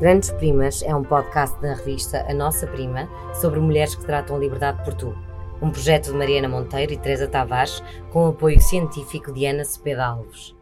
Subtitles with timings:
[0.00, 4.82] Grandes Primas é um podcast da revista A Nossa Prima sobre mulheres que tratam liberdade
[4.82, 5.14] por tu.
[5.60, 10.56] Um projeto de Mariana Monteiro e Teresa Tavares com apoio científico de Ana Cepeda Alves.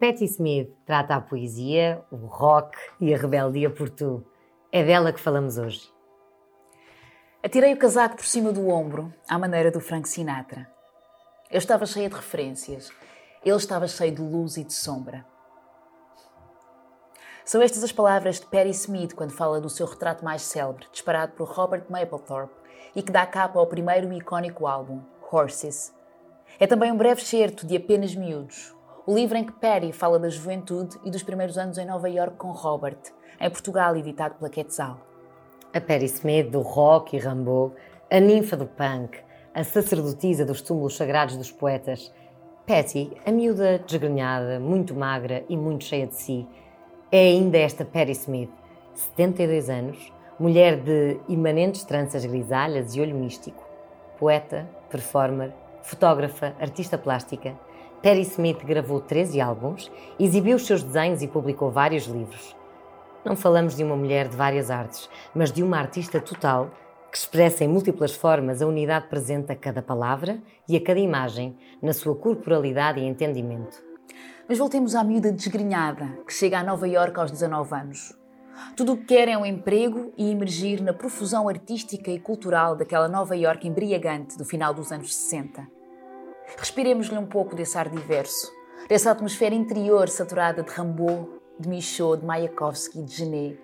[0.00, 4.24] Patti Smith trata a poesia, o rock e a rebeldia por tu.
[4.72, 5.92] É dela que falamos hoje.
[7.42, 10.66] Atirei o casaco por cima do ombro, à maneira do Frank Sinatra.
[11.50, 12.90] Eu estava cheia de referências.
[13.44, 15.30] Ele estava cheio de luz e de sombra.
[17.44, 21.32] São estas as palavras de Patti Smith quando fala do seu retrato mais célebre, disparado
[21.32, 22.54] por Robert Mapplethorpe
[22.94, 25.92] e que dá capa ao primeiro e icónico álbum, Horses.
[26.60, 28.72] É também um breve excerto de Apenas Miúdos,
[29.04, 32.36] o livro em que Perry fala da juventude e dos primeiros anos em Nova York
[32.36, 33.00] com Robert,
[33.40, 35.00] em Portugal, editado pela Quetzal.
[35.74, 37.74] A Perry Smith do rock e Rambo,
[38.08, 39.18] a ninfa do punk,
[39.52, 42.12] a sacerdotisa dos túmulos sagrados dos poetas.
[42.66, 46.46] Patty, a miúda desgrenhada, muito magra e muito cheia de si,
[47.14, 48.50] é ainda esta Perry Smith,
[48.94, 50.10] 72 anos,
[50.40, 53.62] mulher de imanentes tranças grisalhas e olho místico,
[54.18, 55.52] poeta, performer,
[55.82, 57.54] fotógrafa, artista plástica.
[58.00, 62.56] Perry Smith gravou 13 álbuns, exibiu os seus desenhos e publicou vários livros.
[63.22, 66.70] Não falamos de uma mulher de várias artes, mas de uma artista total
[67.10, 71.58] que expressa em múltiplas formas a unidade presente a cada palavra e a cada imagem,
[71.82, 73.91] na sua corporalidade e entendimento.
[74.52, 78.14] Mas voltemos à miúda desgrenhada, que chega a Nova Iorque aos 19 anos.
[78.76, 83.08] Tudo o que quer é um emprego e emergir na profusão artística e cultural daquela
[83.08, 85.66] Nova Iorque embriagante do final dos anos 60.
[86.58, 88.52] Respiremos-lhe um pouco desse ar diverso,
[88.90, 93.58] dessa atmosfera interior saturada de Rimbaud, de Michaud, de Mayakovsky, de Genet,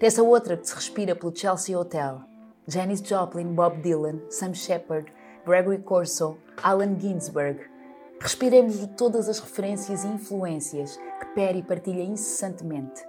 [0.00, 2.20] dessa outra que se respira pelo Chelsea Hotel,
[2.66, 5.12] Janis Joplin, Bob Dylan, Sam Shepard,
[5.46, 7.72] Gregory Corso, Allen Ginsberg.
[8.24, 13.04] Respiremos de todas as referências e influências que Perry partilha incessantemente.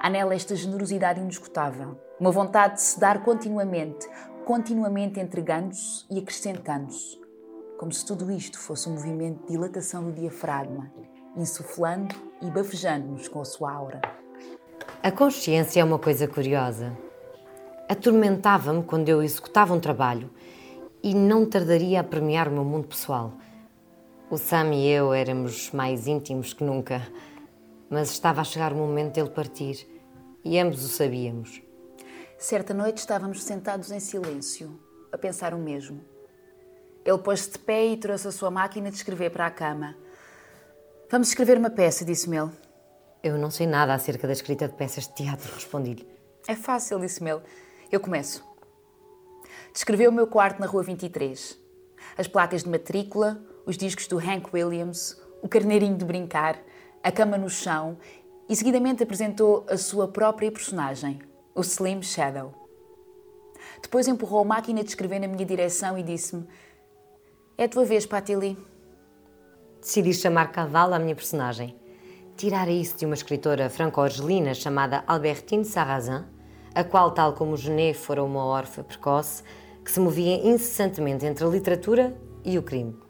[0.00, 4.08] Há nela esta generosidade indiscutável, uma vontade de se dar continuamente,
[4.44, 7.16] continuamente entregando-se e acrescentando-se,
[7.78, 10.92] como se tudo isto fosse um movimento de dilatação do diafragma,
[11.36, 12.12] insuflando
[12.42, 14.00] e bafejando-nos com a sua aura.
[15.00, 16.92] A consciência é uma coisa curiosa.
[17.88, 20.28] Atormentava-me quando eu executava um trabalho
[21.04, 23.34] e não tardaria a premiar o meu mundo pessoal.
[24.32, 27.06] O Sam e eu éramos mais íntimos que nunca,
[27.90, 29.86] mas estava a chegar o momento dele partir
[30.42, 31.60] e ambos o sabíamos.
[32.38, 34.80] Certa noite estávamos sentados em silêncio,
[35.12, 36.02] a pensar o mesmo.
[37.04, 39.94] Ele pôs-se de pé e trouxe a sua máquina de escrever para a cama.
[41.10, 42.52] Vamos escrever uma peça, disse-me ele.
[43.22, 46.08] Eu não sei nada acerca da escrita de peças de teatro, respondi-lhe.
[46.48, 47.42] É fácil, disse-me ele.
[47.92, 48.42] Eu começo.
[49.74, 51.58] Descreveu o meu quarto na Rua 23.
[52.16, 56.58] As placas de matrícula, os discos do Hank Williams, o carneirinho de brincar,
[57.02, 57.98] a cama no chão
[58.48, 61.20] e seguidamente apresentou a sua própria personagem,
[61.54, 62.52] o Slim Shadow.
[63.80, 66.46] Depois empurrou a máquina de escrever na minha direção e disse-me:
[67.56, 68.56] É a tua vez, Patili.
[69.80, 71.76] Decidi chamar Cavalo à minha personagem.
[72.36, 76.24] Tirar isso de uma escritora franco-argelina chamada Albertine Sarrazin,
[76.74, 79.42] a qual, tal como Genet, fora uma órfã precoce
[79.84, 83.01] que se movia incessantemente entre a literatura e o crime.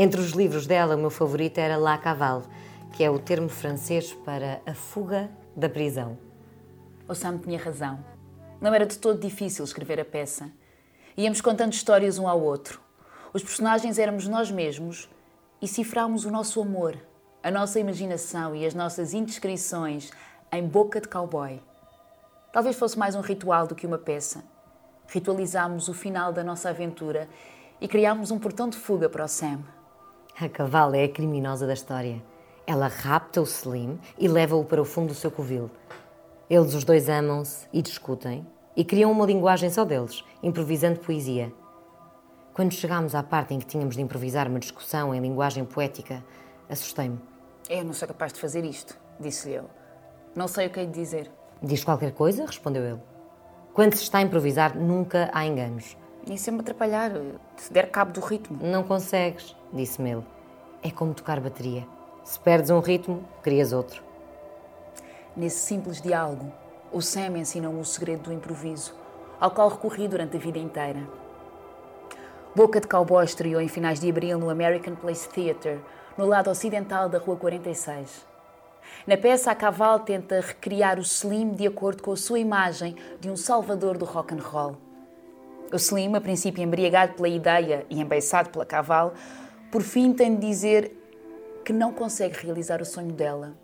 [0.00, 2.44] Entre os livros dela, o meu favorito era La Cavale,
[2.92, 6.16] que é o termo francês para a fuga da prisão.
[7.08, 7.98] O Sam tinha razão.
[8.60, 10.52] Não era de todo difícil escrever a peça.
[11.16, 12.80] Íamos contando histórias um ao outro.
[13.32, 15.10] Os personagens éramos nós mesmos
[15.60, 16.96] e cifrámos o nosso amor,
[17.42, 20.12] a nossa imaginação e as nossas indiscrições
[20.52, 21.60] em boca de cowboy.
[22.52, 24.44] Talvez fosse mais um ritual do que uma peça.
[25.08, 27.28] Ritualizámos o final da nossa aventura
[27.80, 29.58] e criámos um portão de fuga para o Sam.
[30.40, 32.22] A cavalo é a criminosa da história.
[32.64, 35.68] Ela rapta o Slim e leva-o para o fundo do seu covil.
[36.48, 41.52] Eles os dois amam-se e discutem e criam uma linguagem só deles, improvisando poesia.
[42.54, 46.24] Quando chegámos à parte em que tínhamos de improvisar uma discussão em linguagem poética,
[46.68, 47.18] assustei-me.
[47.68, 49.64] Eu não sou capaz de fazer isto, disse eu.
[50.36, 51.28] Não sei o que hei de dizer.
[51.60, 52.46] Diz qualquer coisa?
[52.46, 53.02] respondeu ele.
[53.74, 55.96] Quando se está a improvisar, nunca há enganos.
[56.30, 57.10] Isso é me atrapalhar,
[57.56, 58.58] se der cabo do ritmo.
[58.62, 60.24] Não consegues, disse-me ele.
[60.82, 61.86] É como tocar bateria.
[62.22, 64.02] Se perdes um ritmo, crias outro.
[65.34, 66.52] Nesse simples diálogo,
[66.92, 68.94] o Sam ensinou-me o segredo do improviso,
[69.40, 71.00] ao qual recorri durante a vida inteira.
[72.54, 75.80] Boca de Cowboy estreou em finais de abril no American Place Theatre,
[76.18, 78.26] no lado ocidental da Rua 46.
[79.06, 83.30] Na peça, a Caval tenta recriar o Slim de acordo com a sua imagem de
[83.30, 84.87] um salvador do rock and roll.
[85.72, 89.12] O Slim, a princípio embriagado pela ideia e embeiçado pela Caval,
[89.70, 90.92] por fim tem de dizer
[91.64, 93.54] que não consegue realizar o sonho dela.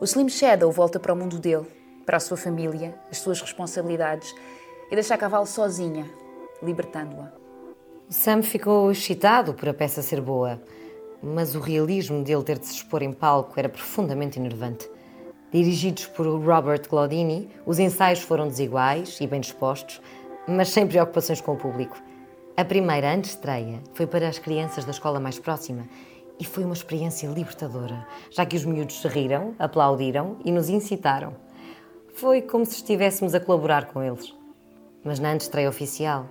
[0.00, 1.66] O Slim Shadow volta para o mundo dele,
[2.04, 4.34] para a sua família, as suas responsabilidades
[4.90, 6.10] e deixa a cavalo sozinha,
[6.60, 7.30] libertando-a.
[8.08, 10.60] Sam ficou excitado por a peça ser boa,
[11.22, 14.90] mas o realismo dele ter de se expor em palco era profundamente enervante.
[15.52, 20.00] Dirigidos por Robert Glaudini, os ensaios foram desiguais e bem dispostos,
[20.46, 21.96] mas sem preocupações com o público.
[22.56, 25.88] A primeira antestreia foi para as crianças da escola mais próxima
[26.38, 31.34] e foi uma experiência libertadora, já que os miúdos se riram, aplaudiram e nos incitaram.
[32.14, 34.34] Foi como se estivéssemos a colaborar com eles.
[35.04, 36.26] Mas na antestreia oficial,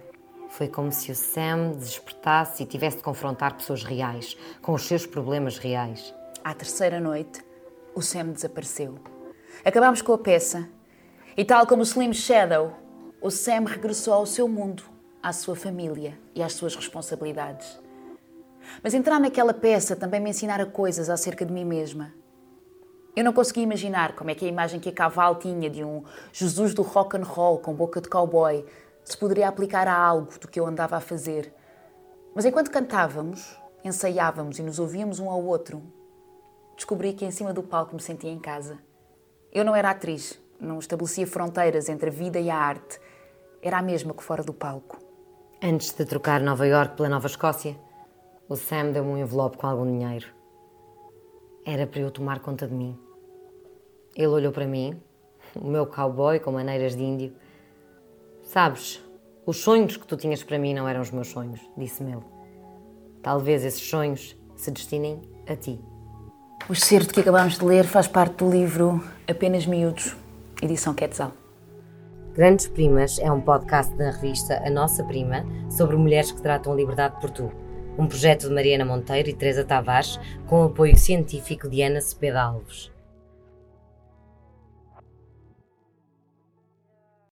[0.50, 5.06] foi como se o Sam despertasse e tivesse de confrontar pessoas reais, com os seus
[5.06, 6.14] problemas reais.
[6.44, 7.42] À terceira noite,
[7.96, 8.96] o Sam desapareceu.
[9.64, 10.68] Acabámos com a peça
[11.38, 12.74] e, tal como o Slim Shadow,
[13.22, 14.84] o Sam regressou ao seu mundo,
[15.22, 17.78] à sua família e às suas responsabilidades.
[18.82, 22.14] Mas entrar naquela peça também me ensinara coisas acerca de mim mesma.
[23.14, 26.04] Eu não conseguia imaginar como é que a imagem que a Cavalo tinha de um
[26.32, 28.66] Jesus do rock and roll com boca de cowboy
[29.04, 31.54] se poderia aplicar a algo do que eu andava a fazer.
[32.34, 35.82] Mas enquanto cantávamos, ensaiávamos e nos ouvíamos um ao outro,
[36.76, 38.78] descobri que em cima do palco me sentia em casa.
[39.52, 43.00] Eu não era atriz, não estabelecia fronteiras entre a vida e a arte.
[43.62, 44.98] Era a mesma que fora do palco.
[45.62, 47.76] Antes de trocar Nova York pela Nova Escócia,
[48.48, 50.28] o Sam deu-me um envelope com algum dinheiro.
[51.66, 52.98] Era para eu tomar conta de mim.
[54.16, 54.98] Ele olhou para mim,
[55.54, 57.34] o meu cowboy com maneiras de índio.
[58.44, 59.04] Sabes,
[59.46, 62.24] os sonhos que tu tinhas para mim não eram os meus sonhos, disse-me ele.
[63.22, 65.82] Talvez esses sonhos se destinem a ti.
[66.70, 70.16] O excerto que acabámos de ler faz parte do livro Apenas Miúdos,
[70.62, 71.34] edição Quetzal.
[72.40, 76.76] Grandes Primas é um podcast da revista A Nossa Prima sobre mulheres que tratam a
[76.78, 77.52] liberdade por tu.
[77.98, 82.90] Um projeto de Mariana Monteiro e Teresa Tavares com apoio científico de Ana Cepeda Alves.